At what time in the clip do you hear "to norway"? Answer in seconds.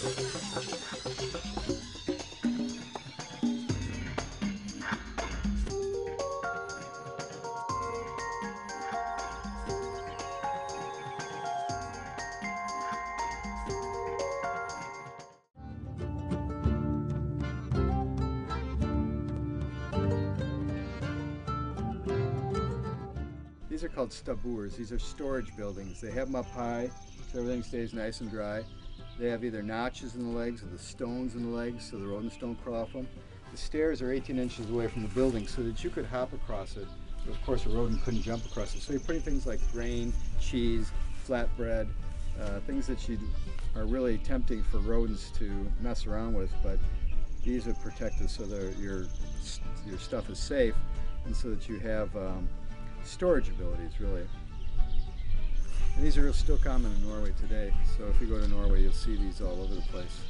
58.40-58.80